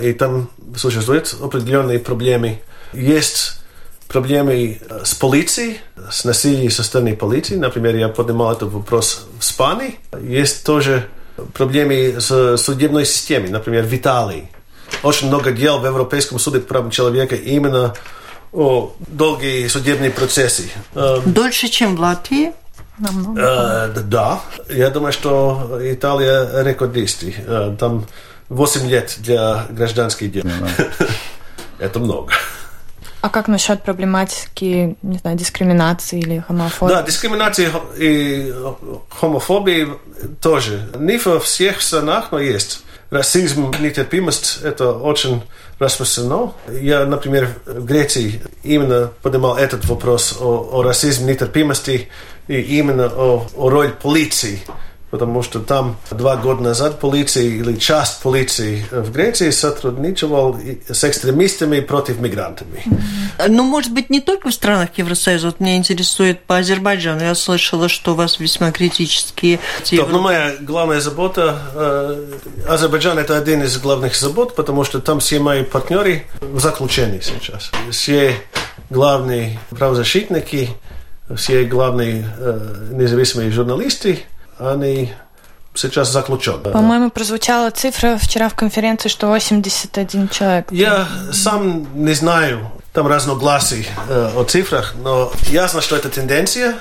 [0.00, 2.60] И там существуют определенные проблемы.
[2.92, 3.59] Есть
[4.10, 7.56] проблемы с полицией, с насилием со стороны полиции.
[7.56, 9.98] Например, я поднимал этот вопрос в Испании.
[10.20, 11.06] Есть тоже
[11.54, 14.48] проблемы с судебной системой, например, в Италии.
[15.04, 17.94] Очень много дел в Европейском суде по правам человека именно
[18.52, 20.64] о долгие судебные процессы.
[21.24, 22.52] Дольше, чем в Латвии?
[23.38, 27.34] Э, да, я думаю, что Италия рекордисты.
[27.78, 28.06] Там
[28.48, 30.44] 8 лет для гражданских дел.
[31.78, 32.32] Это много.
[33.20, 36.94] А как насчет проблематики, не знаю, дискриминации или хомофобии?
[36.94, 38.54] Да, дискриминации и
[39.10, 39.88] хомофобии
[40.40, 40.88] тоже.
[40.98, 42.82] Не во всех странах, но есть.
[43.10, 45.42] Расизм, нетерпимость– это очень
[45.80, 46.52] распространено.
[46.68, 52.08] Я, например, в Греции именно поднимал этот вопрос о, о расизме, нетерпимости
[52.46, 54.60] и именно о, о роли полиции
[55.10, 61.80] потому что там два года назад полиция или часть полиции в Греции сотрудничала с экстремистами
[61.80, 62.66] против мигрантов.
[63.48, 65.48] Ну, может быть, не только в странах Евросоюза.
[65.48, 67.22] Вот меня интересует по Азербайджану.
[67.22, 69.58] Я слышала, что у вас весьма критические...
[69.88, 71.58] Так, ну, моя главная забота...
[71.74, 72.26] Э,
[72.68, 77.72] Азербайджан– это один из главных забот, потому что там все мои партнеры в заключении сейчас.
[77.90, 78.36] Все
[78.90, 80.70] главные правозащитники,
[81.34, 84.20] все главные э, независимые журналисты–
[84.60, 85.12] они
[85.74, 86.70] сейчас заключены.
[86.70, 90.68] По-моему, прозвучала цифра вчера в конференции, что 81 человек.
[90.70, 96.76] Я сам не знаю, там разногласий э, о цифрах, но ясно, что это тенденция,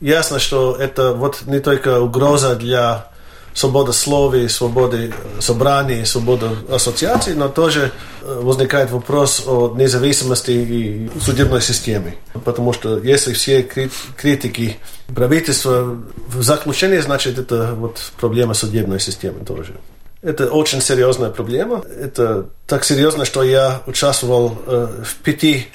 [0.00, 3.08] ясно, что это вот не только угроза для
[3.54, 12.16] свобода слова, свободы собраний, свобода ассоциаций, но тоже возникает вопрос о независимости и судебной системе.
[12.44, 13.62] Потому что если все
[14.16, 14.76] критики
[15.14, 15.96] правительства
[16.28, 19.74] в заключении, значит, это вот проблема судебной системы тоже.
[20.22, 21.84] Это очень серьезная проблема.
[22.00, 25.68] Это так серьезно, что я участвовал э, в пяти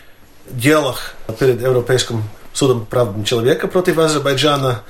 [0.49, 4.83] делах перед Европейским судом прав человека против Азербайджана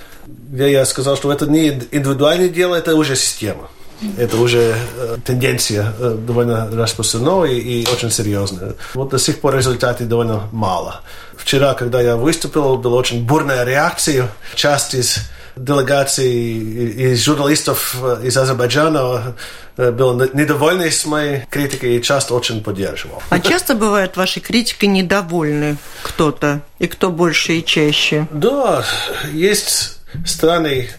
[0.49, 3.69] где я сказал, что это не индивидуальное дело, это уже система.
[4.17, 8.75] Это уже э, тенденция э, довольно распространенная и, и очень серьезная.
[8.93, 11.01] Вот до сих пор результатов довольно мало.
[11.35, 14.29] Вчера, когда я выступил, была очень бурная реакция.
[14.55, 15.17] Часть из
[15.59, 19.35] делегации из журналистов из Азербайджана
[19.77, 23.21] э, был недовольны с моей критикой и часто очень поддерживал.
[23.29, 26.61] А часто бывает вашей критикой недовольны кто-то?
[26.79, 28.27] И кто больше и чаще?
[28.31, 28.85] Да,
[29.33, 30.89] есть страны,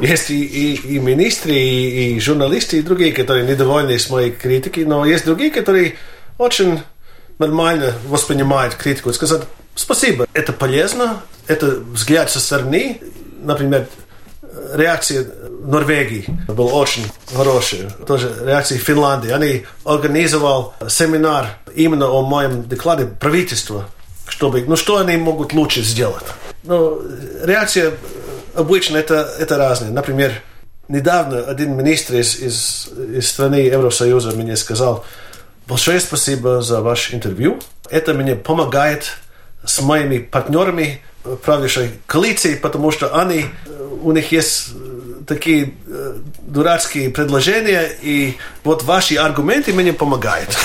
[0.00, 4.84] есть и, и, и министры, и, и журналисты, и другие, которые недовольны с моей критикой,
[4.84, 5.96] но есть другие, которые
[6.38, 6.80] очень
[7.38, 9.42] нормально воспринимают критику и сказать
[9.74, 13.00] спасибо, это полезно, это взгляд со стороны,
[13.42, 13.86] например,
[14.74, 15.26] реакция
[15.62, 17.90] Норвегии была очень хорошая.
[18.06, 19.30] Тоже реакция Финляндии.
[19.30, 23.88] Они организовал семинар именно о моем докладе правительства,
[24.26, 26.24] чтобы, ну что они могут лучше сделать.
[26.64, 27.00] Но
[27.44, 27.94] реакция
[28.54, 29.90] обычно это, это разные.
[29.90, 30.32] Например,
[30.88, 35.04] недавно один министр из, из, из страны Евросоюза мне сказал,
[35.66, 37.60] большое спасибо за ваше интервью.
[37.90, 39.18] Это мне помогает
[39.64, 41.02] с моими партнерами
[41.44, 43.46] правящей коалиции, потому что они,
[44.02, 44.70] у них есть
[45.26, 50.56] такие э, дурацкие предложения, и вот ваши аргументы мне помогают.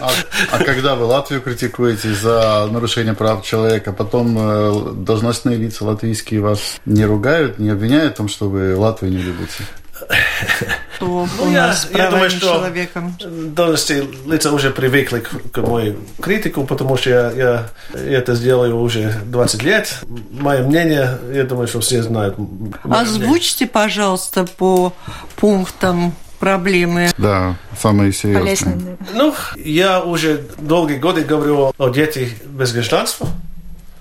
[0.00, 0.10] А,
[0.52, 6.80] а когда вы Латвию критикуете за нарушение прав человека, потом э, должностные лица латвийские вас
[6.86, 9.64] не ругают, не обвиняют в том, что вы Латвию не любите?
[10.96, 13.12] Что у нас я, я думаю, что человека.
[13.20, 18.78] должности лица уже привыкли к, к мою критику, потому что я, я, я это сделаю
[18.80, 19.94] уже 20 лет.
[20.30, 22.36] Мое мнение, я думаю, что все знают.
[22.84, 24.92] Озвучьте, пожалуйста, по
[25.36, 27.10] пунктам проблемы.
[27.16, 28.98] Да, самые серьезные.
[29.14, 33.28] Ну, я уже долгие годы говорю о детях без гражданства.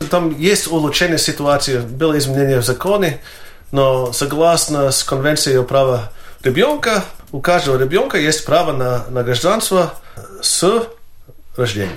[0.10, 3.22] Там есть улучшение ситуации, было изменение в законе,
[3.72, 6.12] но согласно с Конвенцией о правах
[6.44, 9.96] ребенка, у каждого ребенка есть право на, на гражданство
[10.42, 10.88] с
[11.56, 11.92] рождения.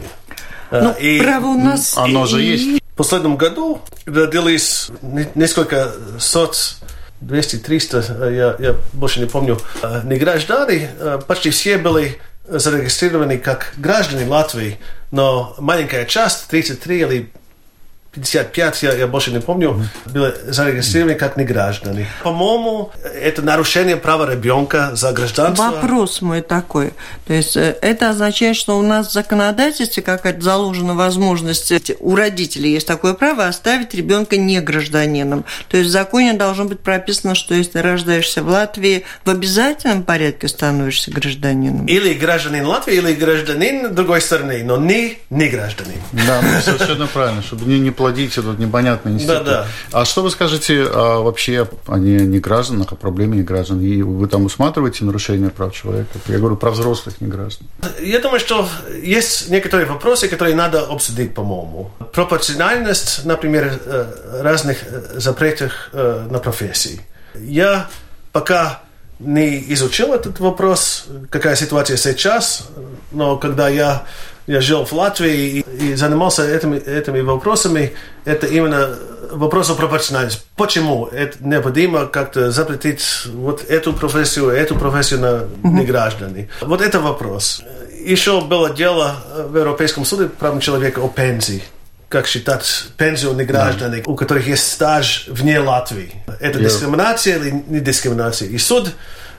[0.71, 1.97] Ну, и, право у нас...
[1.97, 2.83] Оно же есть.
[2.93, 4.89] В последнем году родились
[5.35, 6.77] несколько сот
[7.23, 9.59] 200-300, я, я больше не помню,
[10.05, 10.91] не граждане,
[11.27, 14.79] почти все были зарегистрированы как граждане Латвии,
[15.11, 17.33] но маленькая часть, 33 или
[18.17, 22.07] 55, я, я больше не помню, были зарегистрированы как неграждане.
[22.23, 25.65] По-моему, это нарушение права ребенка за гражданство.
[25.65, 26.95] Вопрос мой такой.
[27.27, 32.73] То есть э, это означает, что у нас в законодательстве какая-то заложена возможность, у родителей
[32.73, 35.45] есть такое право оставить ребенка не гражданином.
[35.69, 40.03] То есть в законе должно быть прописано, что если ты рождаешься в Латвии, в обязательном
[40.05, 41.87] порядке становишься гражданином.
[41.87, 46.01] Или гражданин Латвии, или гражданин другой страны, но не не гражданин.
[46.13, 49.45] Да, совершенно правильно, чтобы не, не плодить этот непонятный институт.
[49.45, 49.67] Да, да.
[49.93, 53.81] А что вы скажете а, вообще о не, не гражданах, о проблеме не граждан?
[53.81, 56.19] И вы там усматриваете нарушение прав человека?
[56.29, 57.67] Я говорю про взрослых не граждан.
[58.01, 58.69] Я думаю, что
[59.03, 61.91] есть некоторые вопросы, которые надо обсудить, по-моему.
[62.13, 67.01] Пропорциональность, например, э, разных э, запретов э, на профессии.
[67.35, 67.89] Я
[68.33, 68.83] пока
[69.19, 72.69] не изучил этот вопрос, какая ситуация сейчас,
[73.11, 74.05] но когда я
[74.47, 77.93] я жил в Латвии и, и занимался этими, этими вопросами,
[78.25, 78.97] это именно
[79.31, 80.43] вопрос о пропорциональности.
[80.57, 86.49] Почему это необходимо как-то запретить вот эту профессию, эту профессию на неграждане?
[86.61, 87.63] Вот это вопрос.
[88.05, 89.17] Еще было дело
[89.49, 91.63] в Европейском суде прав человека о пенсии
[92.09, 94.11] как считать пенсию неграждане, да.
[94.11, 96.13] у которых есть стаж вне Латвии.
[96.41, 96.63] Это yeah.
[96.63, 98.49] дискриминация или не дискриминация?
[98.49, 98.93] И суд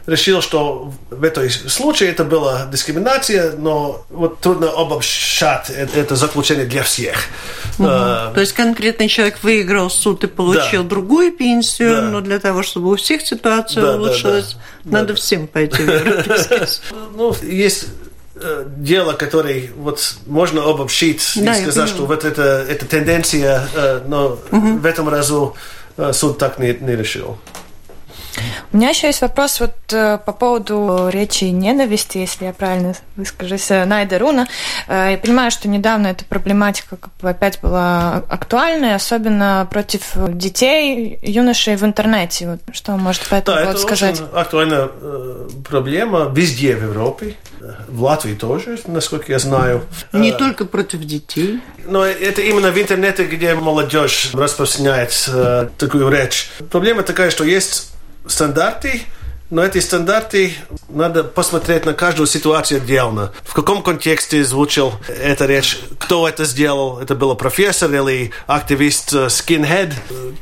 [0.07, 6.65] решил, что в этом случае это была дискриминация, но вот трудно обобщать это, это заключение
[6.65, 7.17] для всех.
[7.77, 7.87] Угу.
[7.87, 10.89] А, То есть конкретный человек выиграл суд и получил да.
[10.89, 12.01] другую пенсию, да.
[12.03, 14.97] но для того, чтобы у всех ситуация да, улучшилась, да, да.
[14.99, 15.15] надо да.
[15.15, 16.81] всем пойти в Европейский
[17.15, 17.87] Ну, есть
[18.35, 24.01] э, дело, которое вот можно обобщить да, и сказать, что вот это, это тенденция, э,
[24.07, 24.77] но угу.
[24.77, 25.57] в этом разу
[25.97, 27.37] э, суд так не, не решил.
[28.73, 33.71] У меня еще есть вопрос вот э, по поводу речи ненависти, если я правильно выскажусь,
[33.71, 34.47] э, Найда Руна.
[34.87, 41.17] Э, я понимаю, что недавно эта проблематика как бы опять была актуальной, особенно против детей,
[41.21, 42.49] юношей в интернете.
[42.51, 44.15] Вот что вы можете по этому да, сказать?
[44.15, 44.89] это очень актуальная
[45.67, 47.35] проблема везде в Европе.
[47.87, 49.83] В Латвии тоже, насколько я знаю.
[50.13, 51.59] Не а, только против детей.
[51.85, 55.29] Но это именно в интернете, где молодежь распространяет
[55.77, 56.49] такую речь.
[56.69, 57.96] Проблема такая, что есть
[58.27, 59.01] стандарты,
[59.49, 60.55] но эти стандарты
[60.89, 63.31] надо посмотреть на каждую ситуацию отдельно.
[63.45, 69.93] В каком контексте звучал эта речь, кто это сделал, это был профессор или активист Skinhead,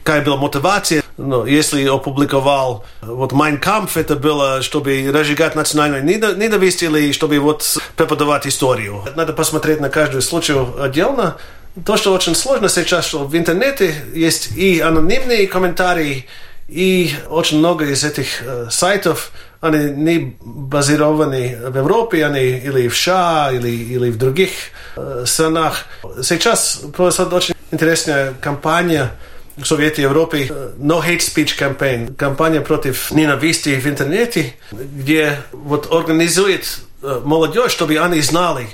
[0.04, 1.04] какая была мотивация.
[1.18, 7.78] Но если опубликовал вот Mein Kampf, это было, чтобы разжигать национальную ненависть или чтобы вот
[7.96, 9.04] преподавать историю.
[9.16, 11.38] Надо посмотреть на каждую случай отдельно.
[11.86, 16.26] То, что очень сложно сейчас, что в интернете есть и анонимные комментарии,
[16.71, 22.97] и очень много из этих э, сайтов, они не базированы в Европе, они или в
[22.97, 24.51] США, или, или в других
[24.97, 25.87] э, странах.
[26.23, 29.11] Сейчас происходит очень интересная кампания
[29.57, 30.47] в Совете Европе
[30.79, 37.99] No Hate Speech Campaign, кампания против ненависти в интернете, где вот организует э, молодежь, чтобы
[37.99, 38.69] они знали,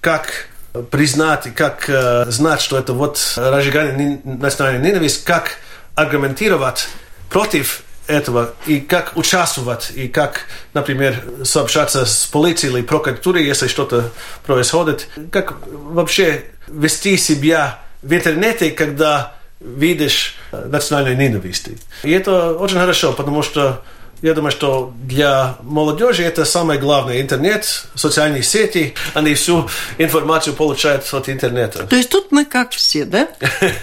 [0.00, 0.48] как
[0.90, 5.58] признать и как э, знать, что это вот разжигание национальной ненависти, как
[5.94, 6.88] аргументировать
[7.33, 14.11] против этого и как участвовать, и как, например, сообщаться с полицией или прокуратурой, если что-то
[14.45, 21.69] происходит, как вообще вести себя в интернете, когда видишь национальную ненависть.
[22.03, 23.83] И это очень хорошо, потому что
[24.23, 27.21] Я думаю, что для молодежи это самое главное.
[27.21, 29.67] Интернет, социальные сети, они всю
[29.97, 31.85] информацию получают от интернета.
[31.85, 33.27] То есть тут мы как все, да?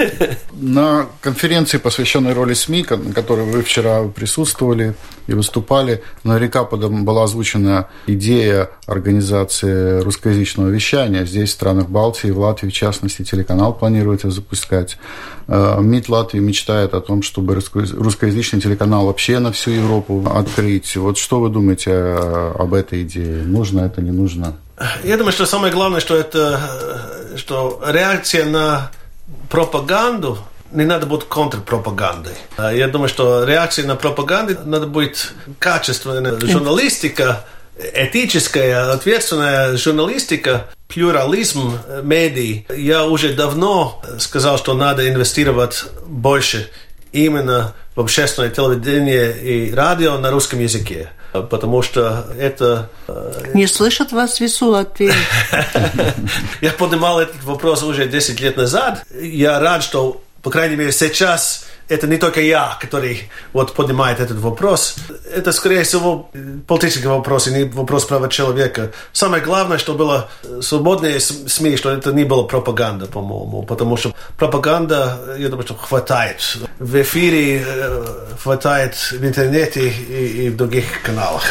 [0.53, 4.95] На конференции, посвященной роли СМИ, на которой вы вчера присутствовали
[5.27, 11.27] и выступали, наверняка была озвучена идея организации русскоязычного вещания.
[11.27, 14.97] Здесь, в странах Балтии, в Латвии, в частности, телеканал планируется запускать.
[15.49, 20.97] Э, МИД Латвии мечтает о том, чтобы русскоязычный телеканал вообще на всю Европу открыть.
[20.97, 23.43] Вот что вы думаете э, об этой идее?
[23.43, 24.57] Нужно это, не нужно?
[25.05, 26.61] Я думаю, что самое главное, что это
[27.37, 28.91] что реакция на
[29.49, 30.39] пропаганду
[30.73, 32.35] не надо быть контрпропагандой.
[32.59, 35.29] Я думаю, что реакция на пропаганду надо быть
[35.59, 37.45] качественная журналистика,
[37.95, 42.67] этическая, ответственная журналистика, плюрализм медий.
[42.75, 46.71] Я уже давно сказал, что надо инвестировать больше
[47.13, 51.11] именно общественное телевидение и радио на русском языке.
[51.33, 52.91] Потому что это...
[53.07, 55.13] Э, Не слышат вас весу Латвии?
[56.61, 59.05] Я поднимал этот вопрос уже 10 лет назад.
[59.15, 64.39] Я рад, что, по крайней мере, сейчас это не только я, который вот поднимает этот
[64.39, 64.97] вопрос.
[65.35, 66.31] Это, скорее всего,
[66.67, 68.93] политический вопрос, и не вопрос права человека.
[69.13, 70.31] Самое главное, что было
[70.61, 76.59] свободные СМИ, что это не было пропаганда, по-моему, потому что пропаганда, я думаю, что хватает.
[76.79, 78.05] В эфире э,
[78.41, 81.43] хватает в интернете и, и в других каналах.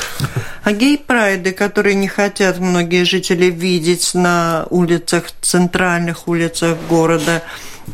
[0.63, 7.41] А гей-прайды, которые не хотят многие жители видеть на улицах, центральных улицах города,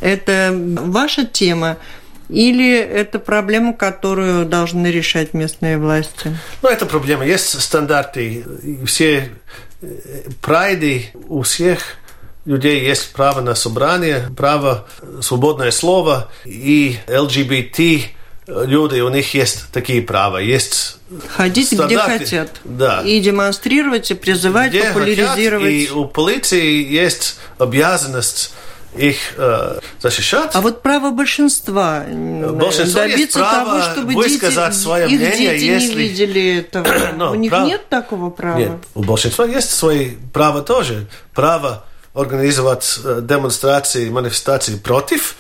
[0.02, 1.78] это ваша тема?
[2.30, 6.38] Или это проблема, которую должны решать местные власти?
[6.62, 7.26] Ну, это проблема.
[7.26, 8.44] Есть стандарты.
[8.86, 9.30] Все
[9.82, 9.88] э,
[10.42, 11.98] прайды у всех
[12.46, 14.88] людей есть право на собрание, право
[15.22, 18.16] свободное слово, и ЛГБТ
[18.48, 20.98] люди, у них есть такие права, есть
[21.30, 21.96] Ходить стандарты.
[21.96, 22.50] где хотят.
[22.64, 23.02] Да.
[23.02, 25.74] И демонстрировать, и призывать, где популяризировать.
[25.74, 28.54] Хотят, и у полиции есть обязанность
[28.98, 30.52] их э, защищать.
[30.54, 35.64] А вот право большинства Большинство добиться право того, чтобы высказать дети, свое их мнение, дети
[35.64, 35.88] если...
[35.88, 36.88] не видели этого.
[37.16, 37.68] Но, у них прав...
[37.68, 38.58] нет такого права?
[38.58, 41.08] Нет, у большинства есть свои права тоже.
[41.34, 45.36] Право организовать э, демонстрации, манифестации против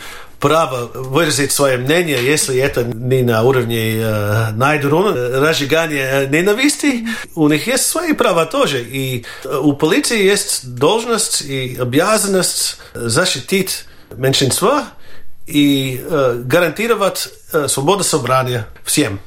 [0.46, 7.08] право выразить свое мнение, если это не на уровне э, найдруна, разжигания ненависти.
[7.34, 8.84] У них есть свои права тоже.
[8.84, 13.86] И у полиции есть должность и обязанность защитить
[14.16, 14.84] меньшинство
[15.48, 19.20] и э, гарантировать э, свободу собрания всем.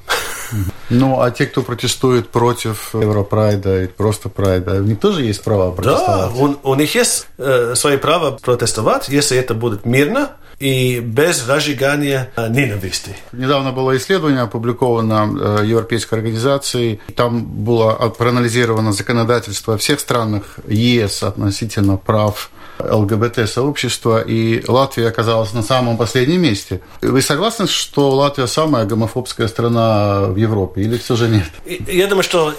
[0.89, 5.73] Ну, а те, кто протестует против Европрайда и просто Прайда, у них тоже есть право
[5.73, 6.33] протестовать?
[6.33, 11.49] Да, у, у них есть э, свои права протестовать, если это будет мирно, и без
[11.49, 13.17] разжигания ненависти.
[13.33, 17.01] Недавно было исследование опубликовано э, Европейской организацией.
[17.15, 22.51] Там было проанализировано законодательство во всех странах ЕС относительно прав
[22.81, 26.81] ЛГБТ-сообщества, и Латвия оказалась на самом последнем месте.
[27.03, 31.47] Вы согласны, что Латвия самая гомофобская страна в Европе, или все же нет?
[31.89, 32.55] Я думаю, что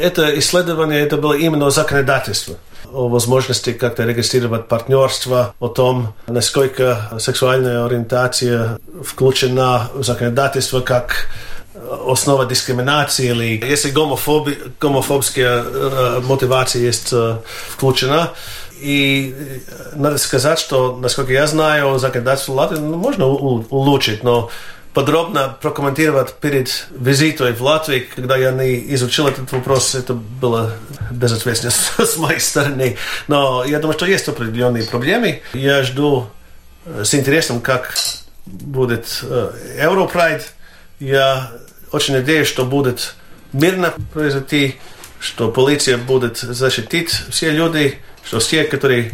[0.00, 2.56] это исследование это было именно законодательство
[2.92, 11.28] о возможности как-то регистрировать партнерство, о том, насколько сексуальная ориентация включена в законодательство как
[12.06, 17.36] основа дискриминации или если гомофоби, гомофобская э, мотивация есть э,
[17.70, 18.32] включена.
[18.80, 19.34] И
[19.94, 24.50] надо сказать, что, насколько я знаю, законодательство Латвии ну, можно улучшить, но
[24.96, 30.72] подробно прокомментировать перед визитом в Латвию, когда я не изучил этот вопрос, это было
[31.10, 31.70] безответственно
[32.06, 32.96] с моей стороны.
[33.28, 35.42] Но я думаю, что есть определенные проблемы.
[35.52, 36.30] Я жду
[36.86, 37.94] э, с интересом, как
[38.46, 39.22] будет
[39.78, 40.54] Европрайд.
[40.98, 41.52] Я
[41.92, 43.16] очень надеюсь, что будет
[43.52, 44.76] мирно произойти,
[45.20, 49.12] что полиция будет защитить все люди, что все, которые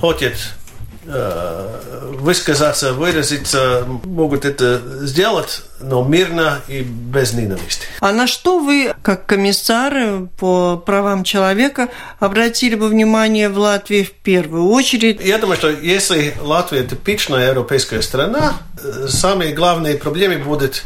[0.00, 0.63] хотят Э,
[1.06, 7.86] высказаться, выразиться, могут это сделать, но мирно и без ненависти.
[8.00, 11.88] А на что вы, как комиссары по правам человека,
[12.18, 15.20] обратили бы внимание в Латвии в первую очередь?
[15.20, 20.84] Я думаю, что если Латвия типичная европейская страна, э, самые главные проблемы будут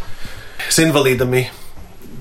[0.69, 1.53] с инвалидами,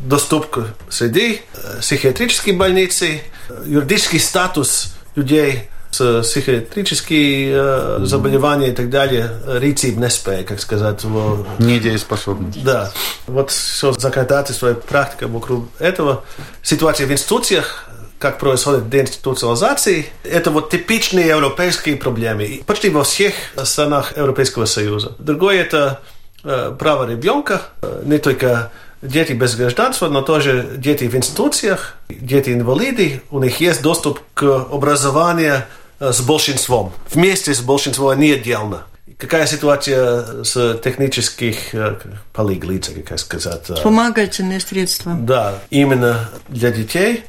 [0.05, 3.21] доступ к среди, э, психиатрические больницы,
[3.65, 11.03] юридический статус людей– психиатрические э, заболевания и так далее, рецидив неспея, как сказать.
[11.03, 11.45] Его...
[11.59, 12.63] Недееспособность.
[12.63, 12.91] Да.
[13.27, 16.23] Вот все законодательство и практика вокруг этого.
[16.61, 22.61] Ситуация в институциях, как происходит деинституциализация, это вот типичные европейские проблемы.
[22.65, 23.33] Почти во всех
[23.63, 25.13] странах Европейского Союза.
[25.19, 26.01] Другое это
[26.43, 28.71] э, право ребенка, э, не только
[29.01, 35.63] дети без гражданства, но тоже дети в институциях, дети-инвалиды, у них есть доступ к образованию
[35.99, 38.83] э, с большинством, вместе с большинством, не отдельно.
[39.17, 41.97] Какая ситуация с технических э,
[42.33, 43.63] полиглица, как сказать?
[43.69, 45.15] э, Вспомогательные средства.
[45.19, 47.23] Да, именно для детей.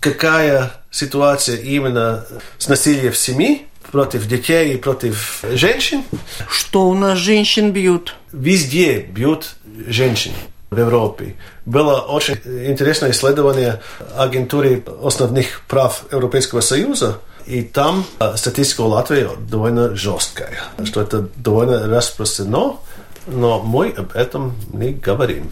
[0.00, 2.24] Какая ситуация именно
[2.58, 3.58] с насилием в семье
[3.92, 6.02] против детей и против женщин?
[6.48, 8.14] Что у нас женщин бьют?
[8.32, 9.56] Везде бьют
[9.88, 10.32] женщин
[10.70, 11.36] в Европе.
[11.66, 13.80] Было очень интересное исследование
[14.16, 21.88] агентуры основных прав Европейского Союза, и там э, статистика Латвии довольно жесткая, что это довольно
[21.88, 22.76] распространено,
[23.26, 25.50] но мы об этом не говорим.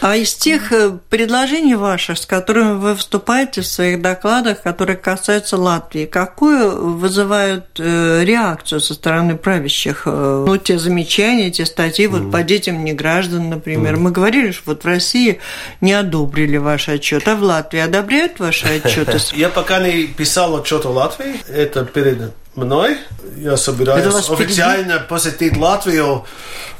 [0.00, 5.56] А из тех э, предложений ваших, с которыми вы выступаете в своих докладах, которые касаются
[5.56, 10.02] Латвии, какую вызывают э, реакцию со стороны правящих?
[10.06, 13.96] Э, ну, те замечания, те статьи, вот по детям неграждан, например.
[13.96, 15.40] Мы говорили, что вот в России
[15.80, 19.18] не одобрили ваш отчет, а в Латвии одобряют ваши отчеты?
[19.32, 22.98] Я пока не писал отчет о Латвии, это перед мной.
[23.36, 26.24] Я собираюсь официально посетить Латвию.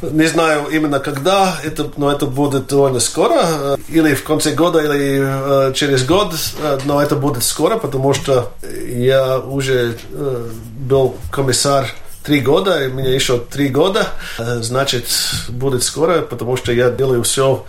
[0.02, 3.78] Не знаю именно когда, это, но это будет довольно скоро.
[3.88, 6.34] Или в конце года, или через год.
[6.84, 8.52] Но это будет скоро, потому что
[8.88, 9.98] я уже
[10.78, 11.88] был комиссар
[12.22, 14.08] три года, и меня еще три года.
[14.38, 15.06] Значит,
[15.48, 17.64] будет скоро, потому что я делаю все,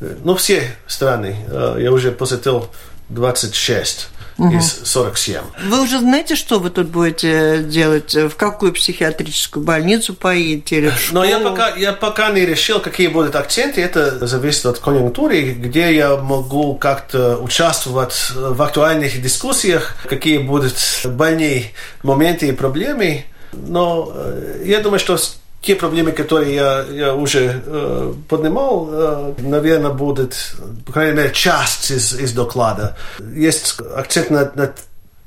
[0.00, 1.36] ну, все страны.
[1.78, 2.68] Я уже посетил
[3.08, 4.08] 26
[4.50, 5.40] из 47.
[5.68, 8.14] Вы уже знаете, что вы тут будете делать?
[8.14, 11.50] В какую психиатрическую больницу поедете или в Но я школу?
[11.50, 13.80] пока, я пока не решил, какие будут акценты.
[13.80, 20.74] Это зависит от конъюнктуры, где я могу как-то участвовать в актуальных дискуссиях, какие будут
[21.04, 21.72] больные
[22.02, 23.24] моменты и проблемы.
[23.52, 25.18] Но э, я думаю, что
[25.62, 31.92] те проблемы, которые я, я уже э, поднимал, э, наверное, будут, по крайней мере, часть
[31.92, 32.96] из, из доклада.
[33.34, 34.72] Есть акцент на, на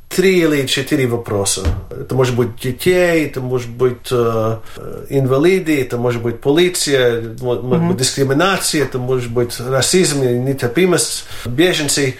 [0.09, 1.63] три или четыре вопроса.
[1.89, 4.57] Это может быть детей, это может быть э,
[5.09, 12.15] инвалиды, это может быть полиция, быть дискриминация, это может быть расизм и нетерпимость, беженцы.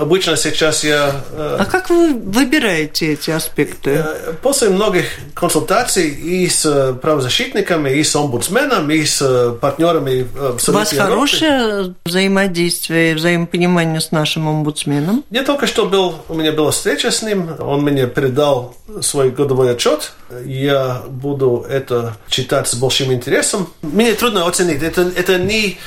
[0.00, 4.04] Обычно сейчас я э, А как вы выбираете эти аспекты?
[4.04, 10.56] Э, После многих консультаций и с э, правозащитниками, и с омбудсменом, и с партнерами в
[10.56, 11.10] У Совете вас Европы.
[11.12, 15.24] хорошее взаимодействие, взаимопонимание с нашим омбудсменом?
[15.30, 19.72] Я только что был, у меня была встреча с ним, он мне передал свой годовой
[19.72, 20.12] отчет.
[20.44, 23.68] Я буду это читать с большим интересом.
[23.82, 24.82] Мне трудно оценить.
[24.82, 25.78] Это, это не...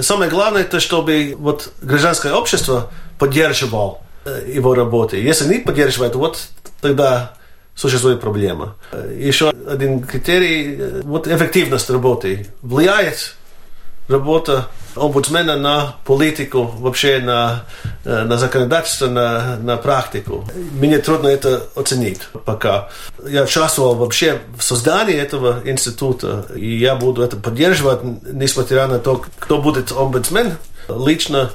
[0.00, 5.18] Самое главное, это чтобы вот гражданское общество поддерживало э, его работы.
[5.18, 6.48] Если не поддерживает, вот
[6.80, 7.34] тогда
[7.74, 8.76] существует проблема.
[8.92, 13.34] Э, Еще один критерий, э, вот эффективность работы влияет
[14.08, 17.66] работа омбудсмена на политику, вообще на,
[18.04, 20.48] на законодательство, на, на практику.
[20.72, 22.88] Мне трудно это оценить пока.
[23.28, 28.00] Я участвовал вообще в создании этого института, и я буду это поддерживать,
[28.32, 30.54] несмотря на то, кто будет омбудсмен
[30.88, 31.50] лично,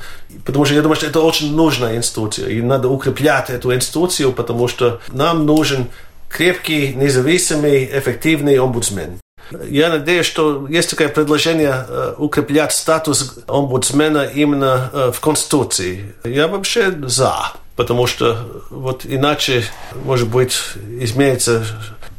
[0.46, 4.68] потому что я думаю, что это очень нужная институция, и надо укреплять эту институцию, потому
[4.68, 5.88] что нам нужен
[6.30, 9.20] крепкий, независимый, эффективный омбудсмен.
[9.70, 16.16] Я надеюсь, что есть такое предложение э, укреплять статус омбудсмена именно э, в Конституции.
[16.24, 19.64] Я вообще за, потому что вот иначе,
[20.06, 20.58] может быть,
[21.00, 21.66] изменится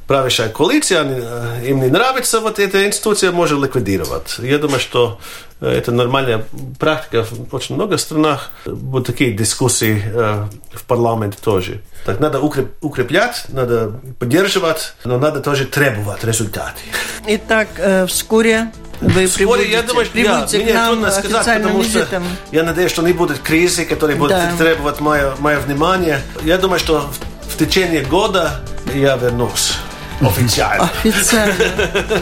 [0.07, 4.37] правящая коалиция, они, им не нравится вот эта институция, может ликвидировать.
[4.39, 5.19] Я думаю, что
[5.61, 6.45] э, это нормальная
[6.79, 8.51] практика в очень много странах.
[8.67, 11.81] Будут такие дискуссии э, в парламенте тоже.
[12.05, 16.81] Так надо укреп- укреплять, надо поддерживать, но надо тоже требовать результаты.
[17.27, 21.83] Итак, э, вскоре вы Вскоре, прибудете, я думаю, что я, к мне трудно сказать, потому
[21.83, 22.25] что визитом.
[22.53, 24.53] я надеюсь, что не будет кризисы, которые будут Да.
[24.57, 26.21] требовать мое, мое внимание.
[26.43, 28.61] Я думаю, что в, в течение года
[28.95, 29.73] я вернусь
[30.21, 30.91] официально.
[31.05, 31.55] Официально.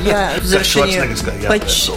[0.04, 1.14] Я в завершение
[1.48, 1.90] поч-.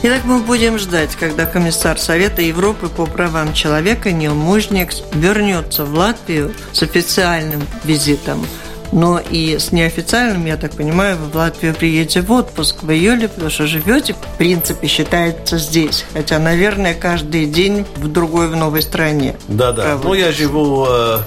[0.00, 5.92] Итак, мы будем ждать, когда комиссар Совета Европы по правам человека Нил Мужникс вернется в
[5.94, 8.46] Латвию с официальным визитом.
[8.92, 13.28] Но и с неофициальным, я так понимаю, вы в Латвию приедете в отпуск в июле,
[13.28, 16.04] потому что живете, в принципе, считается здесь.
[16.14, 19.36] Хотя, наверное, каждый день в другой, в новой стране.
[19.48, 19.82] Да, да.
[19.82, 20.08] Правда.
[20.08, 21.18] Ну, я живу э,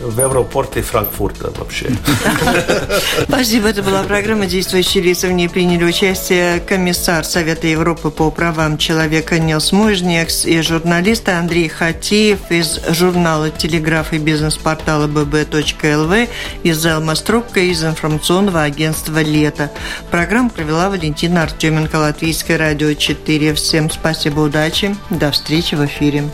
[0.00, 1.90] в аэропорте Франкфурта вообще.
[3.28, 3.68] Спасибо.
[3.68, 5.28] Это была программа «Действующие лица».
[5.28, 11.68] В ней приняли участие комиссар Совета Европы по правам человека Нилс Мужнекс и журналист Андрей
[11.68, 16.28] Хатиев из журнала «Телеграф» и бизнес-портала bb.lv
[16.62, 19.70] из Элма Струбка из информационного агентства «Лето».
[20.10, 23.54] Программу провела Валентина Артеменко, Латвийское радио 4.
[23.54, 24.96] Всем спасибо, удачи.
[25.10, 26.24] До встречи в эфире.